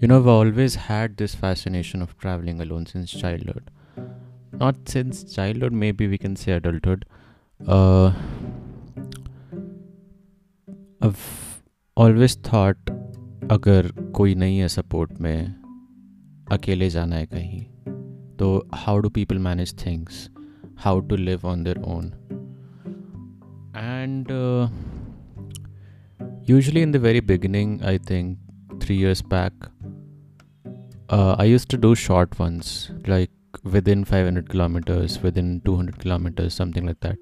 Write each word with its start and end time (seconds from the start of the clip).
You 0.00 0.08
know, 0.08 0.18
I've 0.18 0.26
always 0.26 0.74
had 0.74 1.16
this 1.16 1.34
fascination 1.34 2.02
of 2.02 2.18
traveling 2.18 2.60
alone 2.60 2.86
since 2.86 3.12
childhood. 3.12 3.70
Not 4.52 4.76
since 4.86 5.22
childhood, 5.34 5.72
maybe 5.72 6.08
we 6.08 6.18
can 6.18 6.34
say 6.34 6.52
adulthood. 6.52 7.04
Uh, 7.60 8.12
I've 11.00 11.22
always 11.96 12.34
thought 12.48 12.90
अगर 13.50 13.88
कोई 14.16 14.34
नहीं 14.34 14.58
है 14.58 14.68
support 14.68 15.20
में 15.20 15.54
अकेले 16.52 16.88
जाना 16.90 17.16
है 17.16 17.26
कहीं 17.26 17.60
तो 18.36 18.48
how 18.74 18.98
do 18.98 19.08
people 19.08 19.38
manage 19.38 19.74
things 19.86 20.28
how 20.78 21.00
to 21.00 21.16
live 21.16 21.46
on 21.46 21.62
their 21.64 21.78
own 21.94 22.06
and 23.76 24.30
usually 26.50 26.82
in 26.82 26.92
the 26.92 26.96
very 27.06 27.20
beginning 27.32 27.82
I 27.82 27.98
think 28.10 28.38
three 28.82 28.98
years 29.02 29.22
back 29.34 29.52
uh, 31.09 31.35
I 31.39 31.45
used 31.45 31.69
to 31.69 31.77
do 31.77 31.95
short 31.95 32.37
ones, 32.37 32.91
like 33.05 33.31
within 33.63 34.03
500 34.03 34.49
kilometers, 34.49 35.21
within 35.21 35.61
200 35.63 35.99
kilometers, 35.99 36.53
something 36.53 36.85
like 36.85 36.99
that. 36.99 37.17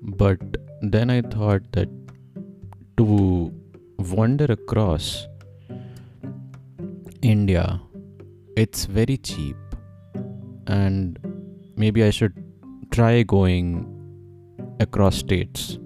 But 0.00 0.38
then 0.80 1.10
I 1.10 1.22
thought 1.22 1.72
that 1.72 1.88
to 2.98 3.52
wander 3.98 4.44
across 4.44 5.26
India, 7.20 7.80
it's 8.56 8.84
very 8.84 9.16
cheap, 9.16 9.56
and 10.68 11.18
maybe 11.76 12.04
I 12.04 12.10
should 12.10 12.32
try 12.92 13.24
going 13.24 13.86
across 14.78 15.16
states. 15.16 15.78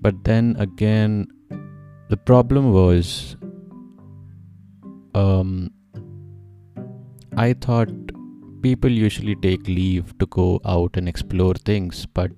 But 0.00 0.24
then 0.24 0.56
again, 0.58 1.26
the 2.08 2.16
problem 2.16 2.72
was 2.72 3.36
um, 5.14 5.70
I 7.40 7.52
thought 7.52 7.90
people 8.62 8.90
usually 8.90 9.36
take 9.36 9.68
leave 9.68 10.18
to 10.18 10.26
go 10.26 10.60
out 10.64 10.96
and 10.96 11.08
explore 11.08 11.54
things, 11.54 12.04
but 12.06 12.32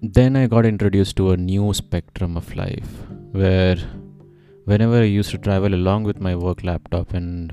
then 0.00 0.36
I 0.36 0.46
got 0.46 0.64
introduced 0.64 1.16
to 1.16 1.32
a 1.32 1.36
new 1.36 1.74
spectrum 1.74 2.36
of 2.36 2.54
life 2.54 2.92
where 3.32 3.76
whenever 4.64 5.00
I 5.00 5.10
used 5.14 5.30
to 5.30 5.38
travel 5.38 5.74
along 5.74 6.04
with 6.04 6.20
my 6.20 6.36
work 6.36 6.62
laptop, 6.62 7.14
and 7.14 7.52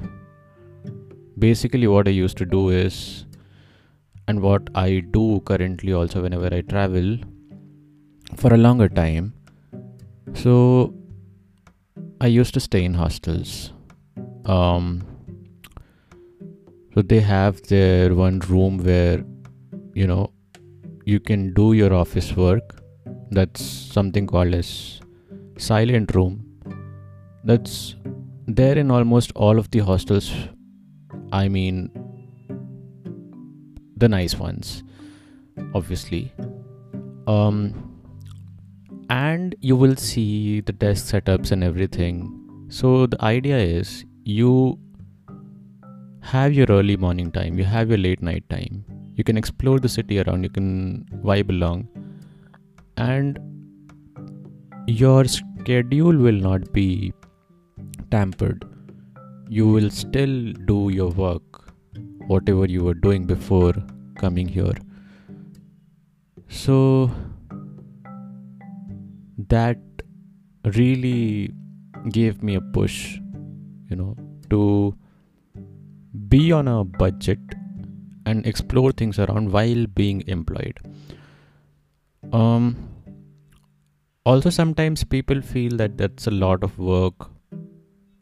basically 1.39 1.87
what 1.87 2.07
I 2.07 2.11
used 2.11 2.37
to 2.37 2.45
do 2.45 2.69
is, 2.69 3.25
and 4.27 4.41
what 4.43 4.69
I 4.75 4.99
do 4.99 5.39
currently 5.39 5.93
also 5.93 6.21
whenever 6.21 6.53
I 6.53 6.61
travel 6.61 7.17
for 8.35 8.53
a 8.53 8.57
longer 8.57 8.89
time. 8.89 9.33
So 10.35 10.93
I 12.21 12.27
used 12.27 12.53
to 12.53 12.59
stay 12.59 12.85
in 12.85 12.93
hostels. 12.93 13.73
Um, 14.45 15.08
so 16.99 17.03
they 17.03 17.21
have 17.21 17.61
their 17.67 18.13
one 18.13 18.39
room 18.39 18.77
where 18.85 19.23
you 19.93 20.05
know 20.05 20.33
you 21.05 21.17
can 21.17 21.53
do 21.53 21.71
your 21.71 21.93
office 21.93 22.35
work. 22.35 22.81
That's 23.31 23.61
something 23.61 24.27
called 24.27 24.53
as 24.53 24.99
silent 25.57 26.13
room. 26.13 26.33
That's 27.45 27.95
there 28.47 28.77
in 28.77 28.91
almost 28.91 29.31
all 29.35 29.59
of 29.59 29.69
the 29.71 29.79
hostels 29.79 30.29
i 31.31 31.47
mean 31.47 31.89
the 33.95 34.09
nice 34.09 34.35
ones 34.35 34.83
obviously. 35.73 36.33
Um 37.27 37.61
and 39.09 39.55
you 39.61 39.77
will 39.77 39.95
see 39.95 40.59
the 40.59 40.73
desk 40.73 41.15
setups 41.15 41.51
and 41.53 41.63
everything. 41.63 42.21
So 42.69 43.05
the 43.05 43.23
idea 43.23 43.57
is 43.57 44.05
you 44.25 44.79
have 46.21 46.53
your 46.53 46.67
early 46.69 46.97
morning 46.97 47.31
time, 47.31 47.57
you 47.57 47.63
have 47.63 47.89
your 47.89 47.97
late 47.97 48.21
night 48.21 48.49
time. 48.49 48.83
You 49.15 49.23
can 49.23 49.37
explore 49.37 49.79
the 49.79 49.89
city 49.89 50.19
around, 50.19 50.43
you 50.43 50.49
can 50.49 51.05
vibe 51.23 51.49
along, 51.49 51.87
and 52.97 53.39
your 54.87 55.25
schedule 55.25 56.17
will 56.17 56.41
not 56.49 56.71
be 56.73 57.13
tampered. 58.11 58.65
You 59.47 59.67
will 59.67 59.89
still 59.89 60.53
do 60.65 60.89
your 60.89 61.09
work, 61.09 61.73
whatever 62.27 62.65
you 62.65 62.83
were 62.83 62.93
doing 62.93 63.25
before 63.25 63.73
coming 64.17 64.47
here. 64.47 64.75
So, 66.47 67.11
that 69.49 69.77
really 70.75 71.53
gave 72.11 72.41
me 72.43 72.55
a 72.55 72.61
push, 72.61 73.19
you 73.89 73.95
know, 73.95 74.15
to 74.49 74.95
be 76.27 76.51
on 76.51 76.67
a 76.67 76.83
budget 76.83 77.39
and 78.25 78.45
explore 78.45 78.91
things 78.91 79.19
around 79.19 79.51
while 79.51 79.85
being 79.87 80.23
employed. 80.27 80.79
Um 82.33 82.89
also 84.25 84.49
sometimes 84.49 85.03
people 85.03 85.41
feel 85.41 85.77
that 85.77 85.97
that's 85.97 86.27
a 86.27 86.31
lot 86.31 86.63
of 86.63 86.77
work. 86.77 87.29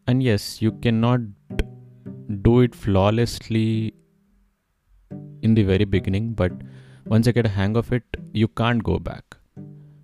And 0.08 0.24
yes 0.24 0.62
you 0.62 0.72
cannot 0.72 1.22
do 2.42 2.59
it 2.62 2.75
flawlessly 2.75 3.94
in 5.42 5.54
the 5.54 5.64
very 5.64 5.86
beginning 5.86 6.34
but 6.34 6.52
once 7.06 7.25
you 7.28 7.34
get 7.34 7.46
a 7.46 7.50
hang 7.50 7.78
of 7.78 7.92
it 7.92 8.04
you 8.34 8.48
can't 8.48 8.84
go 8.84 9.00
back. 9.00 9.38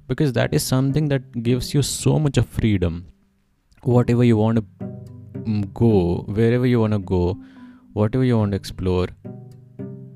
Because 0.07 0.33
that 0.33 0.53
is 0.53 0.63
something 0.63 1.07
that 1.09 1.43
gives 1.43 1.73
you 1.73 1.81
so 1.81 2.19
much 2.19 2.37
of 2.37 2.47
freedom. 2.47 3.07
Whatever 3.83 4.23
you 4.23 4.37
want 4.37 4.57
to 4.57 4.65
mm, 5.43 5.73
go 5.73 6.23
wherever 6.27 6.65
you 6.65 6.79
want 6.79 6.93
to 6.93 6.99
go 6.99 7.37
whatever 7.93 8.23
you 8.23 8.37
want 8.37 8.51
to 8.51 8.55
explore 8.55 9.07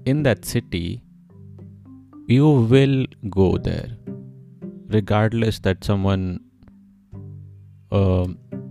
in 0.06 0.24
that 0.24 0.46
city, 0.46 1.02
you 2.28 2.50
will 2.50 3.06
go 3.30 3.58
there, 3.58 3.90
regardless 4.88 5.60
that 5.60 5.84
someone 5.84 6.40
uh, 7.92 8.28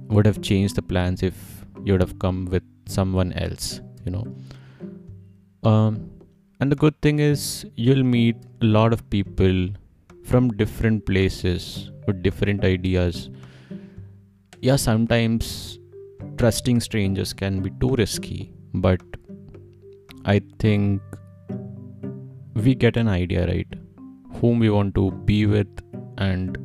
would 0.09 0.27
have 0.27 0.43
changed 0.43 0.75
the 0.75 0.83
plans 0.83 1.23
if 1.23 1.65
you 1.85 1.93
would 1.93 2.01
have 2.01 2.19
come 2.19 2.47
with 2.47 2.65
someone 2.87 3.33
else, 3.35 3.81
you 4.05 4.13
know. 4.13 4.27
Um, 5.63 6.11
and 6.61 6.73
the 6.73 6.77
good 6.77 7.01
thing 7.01 7.19
is, 7.21 7.67
you'll 7.77 8.05
meet 8.05 8.37
a 8.63 8.65
lot 8.65 8.93
of 8.93 9.09
people 9.11 9.69
from 10.25 10.51
different 10.51 11.07
places 11.07 11.91
with 12.07 12.23
different 12.23 12.65
ideas. 12.65 13.31
Yeah, 14.61 14.77
sometimes 14.77 15.79
trusting 16.39 16.81
strangers 16.81 17.33
can 17.33 17.61
be 17.63 17.71
too 17.81 17.95
risky 17.97 18.53
but 18.76 19.02
I 20.26 20.42
think 20.60 21.02
we 22.56 22.76
get 22.76 22.98
an 22.98 23.08
idea, 23.08 23.48
right? 23.48 23.68
Whom 24.40 24.60
we 24.60 24.70
want 24.70 24.96
to 24.96 25.12
be 25.12 25.46
with 25.46 25.68
and 26.18 26.58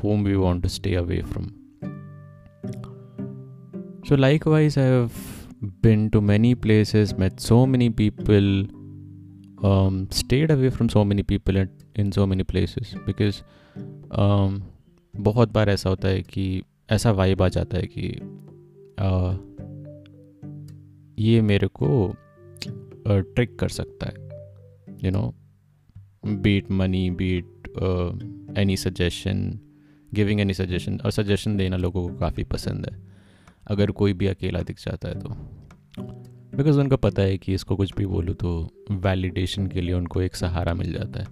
whom 0.00 0.24
we 0.24 0.36
want 0.36 0.62
to 0.62 0.68
stay 0.68 0.94
away 0.94 1.22
from. 1.22 1.54
So, 4.06 4.14
likewise, 4.14 4.76
I 4.78 4.82
have 4.82 5.12
been 5.82 6.10
to 6.10 6.20
many 6.20 6.54
places, 6.54 7.16
met 7.18 7.40
so 7.40 7.66
many 7.66 7.90
people, 7.90 8.64
um, 9.62 10.08
stayed 10.10 10.50
away 10.50 10.70
from 10.70 10.88
so 10.88 11.04
many 11.04 11.22
people 11.22 11.56
in, 11.56 11.70
in 11.96 12.12
so 12.12 12.26
many 12.26 12.44
places 12.44 12.94
because 13.04 13.42
um, 14.12 14.62
बहुत 15.16 15.52
बार 15.52 15.68
ऐसा 15.70 15.90
होता 15.90 16.08
है 16.08 16.22
कि 16.22 16.62
ऐसा 16.90 17.10
vibe 17.10 17.42
आ 17.42 17.48
जाता 17.48 17.76
है 17.76 17.82
कि 17.82 18.12
uh, 18.98 19.34
ये 21.19 21.41
मेरे 21.41 21.67
को 21.67 22.15
ट्रिक 23.07 23.57
कर 23.59 23.69
सकता 23.69 24.07
है 24.07 24.13
you 25.03 25.11
know 25.11 25.33
beat 26.25 26.71
money 26.71 27.09
beat 27.11 27.67
any 28.57 28.77
suggestion 28.77 29.59
giving 30.13 30.41
any 30.41 30.53
suggestion 30.53 30.99
और 31.05 31.11
सजेशन 31.11 31.57
देना 31.57 31.77
लोगों 31.77 32.07
को 32.07 32.15
काफ़ी 32.15 32.43
पसंद 32.43 32.85
है। 32.85 33.01
अगर 33.67 33.91
कोई 33.91 34.13
भी 34.13 34.27
अकेला 34.27 34.61
दिख 34.61 34.79
जाता 34.79 35.09
है 35.09 35.19
तो। 35.19 35.29
बिकॉज़ 36.57 36.79
उनको 36.79 36.97
पता 36.97 37.21
है 37.21 37.37
कि 37.37 37.53
इसको 37.53 37.75
कुछ 37.75 37.93
भी 37.97 38.05
बोलूँ 38.05 38.35
तो 38.35 38.69
वैलिडेशन 38.91 39.67
के 39.67 39.81
लिए 39.81 39.93
उनको 39.93 40.21
एक 40.21 40.35
सहारा 40.35 40.73
मिल 40.73 40.93
जाता 40.93 41.19
है। 41.19 41.27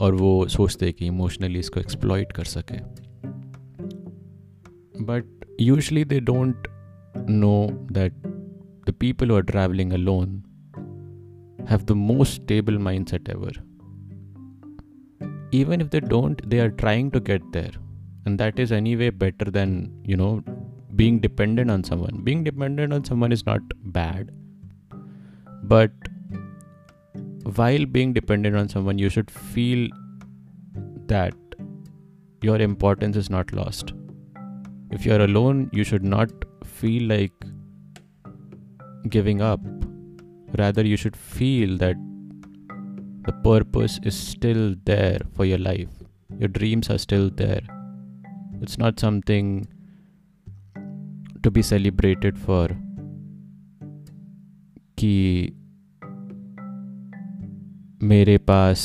और 0.00 0.14
वो 0.14 0.46
सोचते 0.48 0.86
हैं 0.86 0.94
कि 0.94 1.06
इमोशनली 1.06 1.58
इसको 1.58 1.80
एक्सप्लॉइट 1.80 2.32
कर 2.32 2.44
सके। 2.44 2.78
But 5.04 5.44
usually 5.60 6.04
they 6.04 6.20
don't 6.20 6.66
know 7.30 7.68
that 7.92 8.12
the 8.86 8.92
people 8.92 9.28
who 9.28 9.36
are 9.36 9.42
traveling 9.42 9.92
alone 9.92 10.44
have 11.68 11.86
the 11.86 11.94
most 11.94 12.34
stable 12.34 12.78
mindset 12.88 13.28
ever. 13.28 13.52
Even 15.52 15.80
if 15.80 15.90
they 15.90 16.00
don't, 16.00 16.40
they 16.48 16.60
are 16.60 16.70
trying 16.70 17.10
to 17.10 17.20
get 17.20 17.42
there. 17.52 17.72
And 18.24 18.38
that 18.40 18.58
is 18.58 18.72
anyway 18.72 19.10
better 19.10 19.50
than, 19.58 19.70
you 20.04 20.16
know, 20.16 20.42
being 20.96 21.20
dependent 21.20 21.70
on 21.70 21.84
someone. 21.84 22.22
Being 22.24 22.42
dependent 22.44 22.92
on 22.92 23.04
someone 23.04 23.32
is 23.32 23.44
not 23.46 23.60
bad. 23.98 24.30
But 25.64 25.92
while 27.54 27.86
being 27.86 28.12
dependent 28.12 28.56
on 28.56 28.68
someone, 28.68 28.98
you 28.98 29.08
should 29.08 29.30
feel 29.30 29.88
that 31.06 31.34
your 32.42 32.58
importance 32.60 33.16
is 33.16 33.30
not 33.30 33.52
lost. 33.52 33.92
if 34.96 35.04
you're 35.04 35.22
alone 35.22 35.70
you 35.72 35.84
should 35.84 36.04
not 36.04 36.30
feel 36.64 37.08
like 37.12 37.46
giving 39.08 39.40
up 39.40 39.60
rather 40.58 40.84
you 40.84 40.96
should 40.96 41.16
feel 41.16 41.76
that 41.78 41.96
the 43.26 43.32
purpose 43.44 43.98
is 44.02 44.16
still 44.16 44.74
there 44.84 45.20
for 45.34 45.44
your 45.44 45.58
life 45.58 45.90
your 46.38 46.48
dreams 46.48 46.90
are 46.90 46.98
still 46.98 47.30
there 47.30 47.62
it's 48.60 48.78
not 48.78 49.00
something 49.00 49.66
to 51.42 51.50
be 51.50 51.62
celebrated 51.62 52.38
for 52.38 52.66
कि 54.98 55.52
मेरे 58.02 58.38
पास 58.38 58.80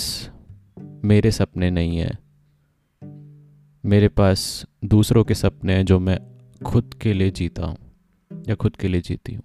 मेरे 1.05 1.31
सपने 1.31 1.69
नहीं 1.71 1.97
हैं 1.97 2.17
मेरे 3.85 4.07
पास 4.07 4.65
दूसरों 4.85 5.23
के 5.23 5.33
सपने 5.33 5.73
हैं 5.73 5.85
जो 5.85 5.99
मैं 5.99 6.17
खुद 6.65 6.93
के 7.01 7.13
लिए 7.13 7.31
जीता 7.31 7.65
हूँ 7.65 7.77
या 8.49 8.55
खुद 8.55 8.75
के 8.75 8.87
लिए 8.87 9.01
जीती 9.01 9.33
हूँ 9.33 9.43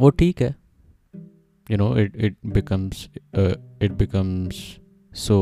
वो 0.00 0.10
ठीक 0.10 0.40
है। 0.42 0.54
You 1.70 1.76
know 1.76 1.96
it 1.96 2.16
it 2.16 2.36
becomes 2.46 3.08
it 3.36 3.92
becomes 3.92 4.78
so 5.12 5.36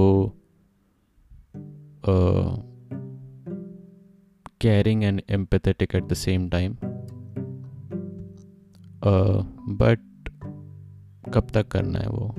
caring 4.65 5.03
and 5.07 5.21
empathetic 5.35 5.93
at 5.97 6.07
the 6.11 6.17
same 6.19 6.47
time. 6.51 6.73
But 9.81 10.31
कब 11.35 11.47
तक 11.55 11.69
करना 11.69 11.99
है 11.99 12.09
वो? 12.09 12.35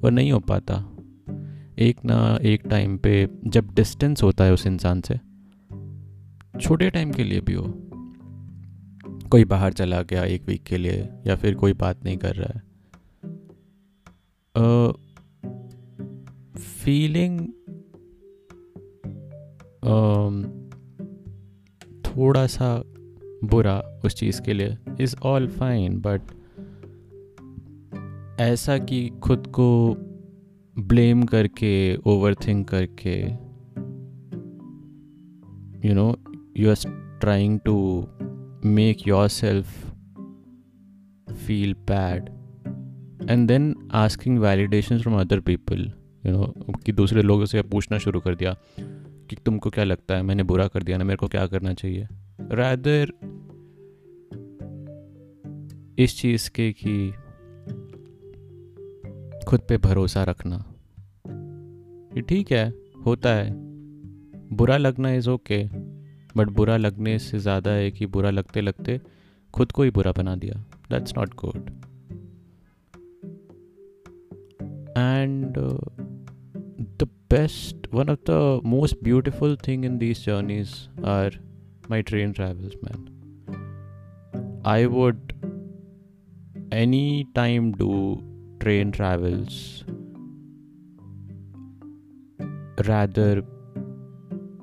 वो 0.00 0.10
नहीं 0.10 0.32
हो 0.32 0.40
पाता। 0.40 0.74
एक 1.78 2.04
ना 2.04 2.38
एक 2.42 2.66
टाइम 2.66 2.96
पे 2.98 3.28
जब 3.46 3.74
डिस्टेंस 3.74 4.22
होता 4.22 4.44
है 4.44 4.52
उस 4.52 4.66
इंसान 4.66 5.00
से, 5.00 5.18
छोटे 6.60 6.90
टाइम 6.90 7.12
के 7.12 7.24
लिए 7.24 7.40
भी 7.40 7.54
हो। 7.54 7.64
कोई 9.30 9.44
बाहर 9.44 9.72
चला 9.72 10.02
गया 10.02 10.24
एक 10.24 10.42
वीक 10.42 10.62
के 10.62 10.78
लिए 10.78 11.08
या 11.26 11.36
फिर 11.36 11.54
कोई 11.54 11.72
बात 11.72 12.04
नहीं 12.04 12.16
कर 12.16 12.34
रहा 12.34 12.58
है। 12.58 12.68
फीलिंग 16.62 17.40
uh, 19.78 20.58
थोड़ा 22.06 22.46
सा 22.46 22.82
बुरा 23.44 24.00
उस 24.04 24.14
चीज़ 24.14 24.42
के 24.42 24.52
लिए 24.52 24.78
इज़ 25.00 25.16
ऑल 25.22 25.48
फाइन 25.48 26.00
बट 26.00 26.22
ऐसा 28.40 28.78
कि 28.78 29.08
खुद 29.08 29.46
को 29.46 29.96
ब्लेम 30.78 31.22
करके 31.22 31.96
ओवर 31.96 32.34
थिंक 32.34 32.68
करके 32.68 33.20
you 35.88 35.94
know 35.94 36.16
you 36.56 36.70
are 36.70 37.18
trying 37.20 37.60
to 37.60 38.06
yourself 39.28 39.90
feel 41.32 41.74
bad 41.74 42.28
and 43.30 43.48
then 43.48 43.88
asking 43.92 44.38
validation 44.38 44.98
from 44.98 45.20
other 45.20 45.40
people 45.40 45.92
you 46.26 46.32
know 46.32 46.54
कि 46.86 46.92
दूसरे 46.92 47.22
लोगों 47.22 47.46
से 47.46 47.62
पूछना 47.62 47.98
शुरू 47.98 48.20
कर 48.20 48.34
दिया 48.34 48.56
कि 49.30 49.36
तुमको 49.36 49.70
क्या 49.70 49.84
लगता 49.84 50.14
है? 50.14 50.22
मैंने 50.22 50.42
बुरा 50.42 50.68
कर 50.68 50.82
दिया 50.82 50.98
ना, 50.98 51.04
मेरे 51.04 51.16
को 51.16 51.28
क्या 51.28 51.46
करना 51.46 51.74
चाहिए? 51.74 52.08
रादर 52.40 53.12
इस 55.98 56.18
चीज़ 56.18 56.50
के 56.50 56.72
कि 56.72 57.10
खुद 59.46 59.60
पे 59.60 59.78
भरोसा 59.78 60.24
रखना। 60.24 60.58
ठीक 62.28 62.52
है, 62.52 62.72
होता 63.06 63.34
है। 63.34 63.52
बुरा 64.52 64.76
लगना 64.76 65.12
इज़ 65.12 65.30
ओके 65.30 65.87
बट 66.38 66.50
बुरा 66.50 66.76
लगने 66.76 67.18
से 67.18 67.38
ज़्यादा 67.38 67.70
है 67.70 67.90
कि 67.90 68.06
बुरा 68.06 68.30
लगते 68.30 68.60
लगते 68.60 69.00
खुद 69.54 69.72
को 69.72 69.82
ही 69.82 69.90
बुरा 69.90 70.12
बना 70.12 70.36
दिया। 70.36 70.64
That's 70.90 71.16
not 71.18 71.34
good 71.34 71.70
and 74.98 75.58
the 76.98 77.08
best 77.30 77.88
one 77.94 78.10
of 78.10 78.18
the 78.30 78.60
most 78.64 78.96
beautiful 79.04 79.56
thing 79.68 79.84
in 79.84 79.98
these 79.98 80.24
journeys 80.26 80.74
are 81.04 81.38
my 81.90 82.02
train 82.02 82.32
travels, 82.32 82.74
man 82.84 84.62
I 84.66 84.84
would 84.86 85.32
any 86.74 87.24
time 87.34 87.72
do 87.74 87.92
train 88.60 88.92
travels 88.92 89.58
rather 92.86 93.42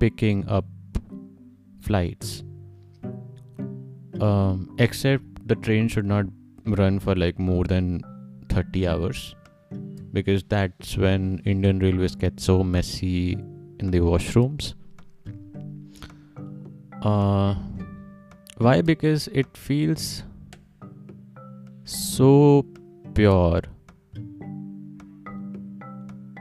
picking 0.00 0.38
up 0.58 0.75
flights. 1.86 2.42
Um, 4.20 4.74
except 4.78 5.24
the 5.46 5.56
train 5.56 5.88
should 5.88 6.06
not 6.06 6.26
run 6.64 6.98
for 6.98 7.14
like 7.14 7.38
more 7.38 7.64
than 7.64 8.02
30 8.48 8.86
hours 8.88 9.34
because 10.12 10.42
that's 10.44 10.96
when 10.96 11.42
Indian 11.44 11.78
Railways 11.78 12.14
get 12.14 12.40
so 12.40 12.62
messy 12.64 13.32
in 13.78 13.90
the 13.90 13.98
washrooms 13.98 14.72
uh, 17.06 17.54
why? 18.58 18.80
Because 18.80 19.28
it 19.28 19.56
feels 19.56 20.22
so 21.84 22.66
pure, 23.14 23.62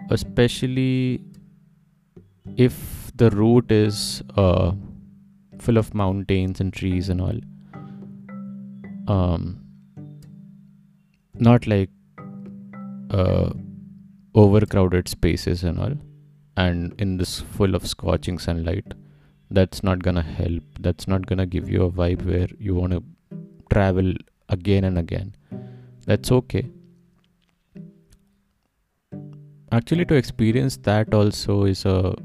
especially 0.09 1.21
if 2.57 3.11
the 3.15 3.29
route 3.31 3.71
is 3.71 4.23
uh, 4.35 4.71
full 5.59 5.77
of 5.77 5.93
mountains 5.93 6.59
and 6.59 6.73
trees 6.73 7.09
and 7.09 7.21
all. 7.21 7.39
Um, 9.07 9.61
not 11.35 11.67
like 11.67 11.89
uh, 13.11 13.51
overcrowded 14.33 15.07
spaces 15.07 15.63
and 15.63 15.79
all, 15.79 15.93
and 16.57 16.99
in 16.99 17.17
this 17.17 17.41
full 17.41 17.75
of 17.75 17.85
scorching 17.85 18.39
sunlight 18.39 18.93
that's 19.51 19.83
not 19.83 19.99
gonna 19.99 20.21
help. 20.21 20.63
That's 20.79 21.07
not 21.07 21.25
gonna 21.25 21.45
give 21.45 21.69
you 21.69 21.83
a 21.83 21.91
vibe 21.91 22.25
where 22.25 22.47
you 22.59 22.75
want 22.75 22.93
to 22.93 23.03
travel 23.71 24.13
again 24.49 24.83
and 24.83 24.97
again. 24.97 25.35
That's 26.05 26.31
okay. 26.31 26.69
Actually 29.71 30.05
to 30.05 30.15
experience 30.15 30.77
that 30.77 31.13
also 31.13 31.65
is 31.65 31.85
a 31.85 32.15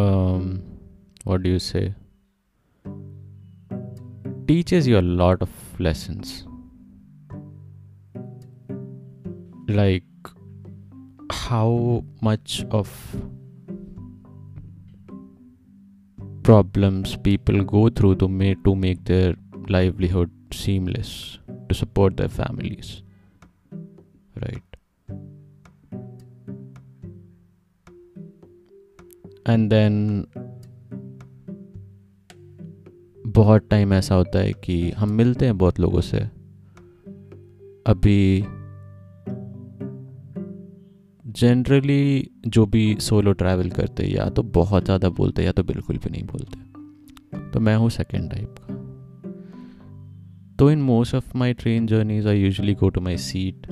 um 0.00 0.44
what 1.24 1.42
do 1.42 1.50
you 1.50 1.58
say? 1.58 1.94
Teaches 4.50 4.86
you 4.90 4.98
a 4.98 5.06
lot 5.22 5.42
of 5.42 5.50
lessons. 5.78 6.44
Like 9.68 10.32
how 11.30 12.04
much 12.20 12.64
of 12.70 12.88
problems 16.42 17.16
people 17.16 17.62
go 17.62 17.88
through 17.88 18.14
to 18.24 18.28
make 18.28 18.64
to 18.64 18.74
make 18.74 19.04
their 19.04 19.36
livelihood 19.68 20.30
seamless 20.64 21.38
to 21.68 21.74
support 21.82 22.16
their 22.16 22.34
families. 22.40 23.02
Right 24.42 24.69
and 29.50 29.70
then 29.70 30.26
बहुत 33.26 33.68
time 33.70 33.92
ऐसा 33.92 34.14
होता 34.14 34.38
है 34.38 34.52
कि 34.52 34.90
हम 34.90 35.10
मिलते 35.10 35.44
हैं 35.44 35.58
बहुत 35.58 35.80
लोगों 35.80 36.00
से। 36.00 36.18
अभी 37.86 38.44
जनरली 41.24 42.30
जो 42.46 42.66
भी 42.66 42.96
सोलो 43.00 43.32
ट्रैवल 43.32 43.70
करते 43.70 44.04
या 44.04 44.28
तो 44.28 44.42
बहुत 44.42 44.84
ज़्यादा 44.84 45.08
बोलते 45.08 45.44
या 45.44 45.52
तो 45.52 45.62
बिल्कुल 45.62 45.96
भी 45.96 46.10
नहीं 46.10 46.22
बोलते। 46.22 46.58
तो 47.50 47.60
मैं 47.60 47.76
हूँ 47.76 47.90
सेकेंड 47.90 48.30
टाइप 48.30 48.54
का। 48.58 48.74
तो 50.58 50.70
in 50.70 50.82
most 50.82 51.14
of 51.14 51.36
my 51.36 51.52
train 51.52 51.86
journeys 51.86 52.26
I 52.26 52.40
usually 52.40 52.74
go 52.74 52.88
to 52.88 53.00
my 53.00 53.16
seat 53.16 53.66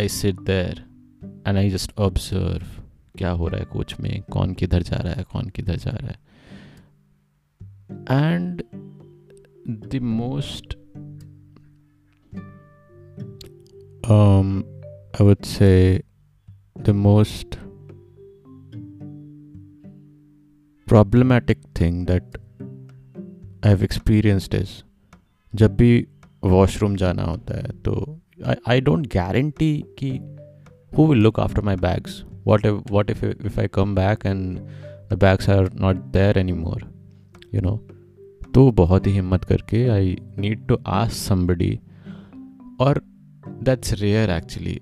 I 0.00 0.08
sit 0.08 0.40
there 0.40 0.84
and 1.46 1.56
I 1.56 1.70
just 1.70 1.92
observe 1.98 2.81
क्या 3.18 3.30
हो 3.30 3.48
रहा 3.48 3.60
है 3.60 3.66
कोच 3.66 3.96
में? 4.00 4.22
कौन 4.22 4.54
किधर 4.54 4.82
जा 4.82 4.96
रहा 4.96 5.12
है? 5.12 5.24
कौन 5.32 5.48
किधर 5.48 5.76
जा 5.76 5.90
रहा 5.90 6.08
है? 6.08 6.32
And 8.10 8.62
the 9.68 9.98
most 10.02 10.78
I 15.20 15.26
would 15.26 15.42
say 15.44 16.02
the 16.78 16.92
most 16.92 17.46
problematic 20.86 21.58
thing 21.74 22.06
that 22.06 22.38
I've 23.62 23.82
experienced 23.82 24.54
is 24.54 24.68
जब 25.54 25.76
भी 25.76 26.06
वॉशरूम 26.44 26.96
जाना 26.96 27.22
होता 27.22 27.56
है 27.56 27.68
तो 27.68 28.20
आई 28.68 28.80
डोंट 28.80 29.06
गारंटी 29.06 29.84
कि 29.98 30.10
who 30.96 31.06
will 31.06 31.18
look 31.18 31.40
after 31.40 31.62
my 31.62 31.76
bags 31.76 32.24
what 32.44 32.66
if 32.66 32.90
what 32.90 33.10
if 33.10 33.22
if 33.50 33.58
i 33.58 33.66
come 33.68 33.94
back 33.94 34.24
and 34.24 34.60
the 35.10 35.16
bags 35.16 35.48
are 35.48 35.68
not 35.84 36.00
there 36.12 36.36
anymore 36.44 36.80
you 37.52 37.64
know 37.66 37.78
तो 38.54 38.70
बहुत 38.78 39.06
ही 39.06 39.12
हिम्मत 39.12 39.44
करके 39.44 39.86
I 39.88 40.16
need 40.38 40.66
to 40.68 40.76
ask 40.94 41.16
somebody 41.16 41.78
और 42.80 43.00
that's 43.68 43.92
rare 44.00 44.30
actually 44.30 44.78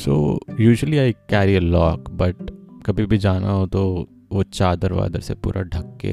so 0.00 0.18
usually 0.60 0.98
I 0.98 1.12
carry 1.30 1.56
a 1.56 1.60
lock 1.60 2.10
but 2.20 2.50
कभी 2.86 3.06
भी 3.06 3.18
जाना 3.18 3.52
हो 3.52 3.66
तो 3.66 3.84
वो 4.32 4.42
चादर 4.42 4.92
वादर 4.92 5.20
से 5.20 5.34
पूरा 5.46 5.62
ढक 5.74 5.98
के 6.04 6.12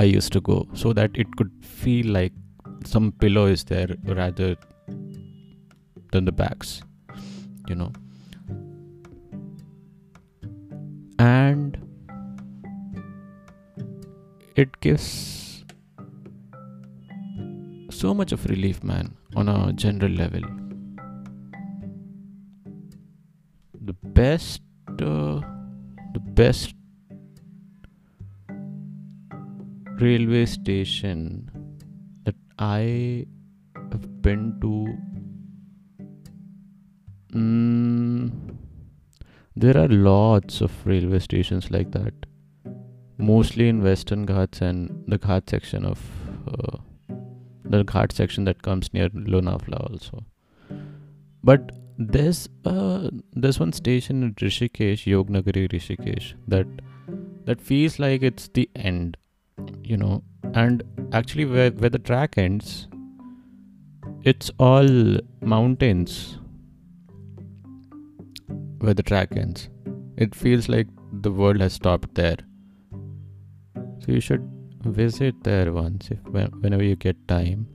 I 0.00 0.10
use 0.10 0.30
to 0.32 0.40
go 0.50 0.66
so 0.82 0.92
that 0.94 1.18
it 1.18 1.34
could 1.38 1.50
feel 1.82 2.12
like 2.12 2.34
pillow 3.20 3.46
is 3.46 3.64
there 3.64 3.94
rather 4.04 4.56
than 6.12 6.24
the 6.24 6.32
bags 6.32 6.82
you 7.68 7.74
know. 7.74 7.92
And 11.18 11.78
it 14.54 14.80
gives 14.80 15.64
so 17.90 18.12
much 18.14 18.32
of 18.32 18.44
relief 18.46 18.82
man 18.84 19.14
on 19.34 19.48
a 19.48 19.72
general 19.72 20.12
level. 20.12 20.42
The 23.80 23.94
best 24.20 24.62
uh, 25.00 25.40
the 26.14 26.20
best 26.40 26.74
railway 30.00 30.44
station 30.44 31.50
that 32.24 32.34
i 32.58 33.26
have 33.90 34.22
been 34.22 34.58
to 34.60 34.72
mm, 37.32 38.30
there 39.54 39.76
are 39.76 39.88
lots 39.88 40.60
of 40.60 40.86
railway 40.86 41.18
stations 41.18 41.70
like 41.70 41.90
that. 41.92 42.14
Mostly 43.18 43.68
in 43.68 43.82
western 43.82 44.26
ghats 44.26 44.60
and 44.60 45.04
the 45.08 45.18
ghat 45.18 45.48
section 45.48 45.86
of 45.86 45.98
uh, 46.46 46.76
the 47.64 47.82
ghat 47.84 48.12
section 48.12 48.44
that 48.44 48.62
comes 48.62 48.92
near 48.92 49.08
Lonavala 49.10 49.90
also. 49.90 50.24
But 51.42 51.72
there's 51.98 52.48
uh 52.66 53.08
there's 53.32 53.58
one 53.58 53.72
station 53.72 54.22
in 54.22 54.34
Rishikesh 54.34 55.04
Yognagari 55.06 55.68
Rishikesh 55.72 56.34
that 56.46 56.66
that 57.46 57.60
feels 57.60 57.98
like 57.98 58.22
it's 58.22 58.48
the 58.48 58.68
end 58.76 59.16
you 59.82 59.96
know. 59.96 60.22
And 60.52 60.82
actually 61.12 61.46
where 61.46 61.70
where 61.70 61.90
the 61.90 61.98
track 61.98 62.36
ends 62.36 62.88
it's 64.24 64.50
all 64.58 65.18
mountains 65.40 66.38
where 68.78 68.94
the 68.94 69.02
track 69.02 69.36
ends. 69.36 69.68
It 70.16 70.34
feels 70.34 70.68
like 70.68 70.86
the 71.12 71.30
world 71.30 71.60
has 71.60 71.74
stopped 71.74 72.14
there. 72.14 72.36
So 74.00 74.12
you 74.12 74.20
should 74.20 74.48
visit 74.84 75.34
there 75.42 75.72
once 75.72 76.10
if 76.10 76.18
whenever 76.28 76.82
you 76.82 76.96
get 76.96 77.16
time 77.28 77.66